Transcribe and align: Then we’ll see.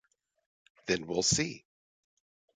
Then 0.87 1.05
we’ll 1.05 1.21
see. 1.21 1.63